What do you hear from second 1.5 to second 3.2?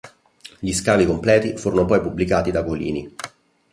furono poi pubblicati da Colini.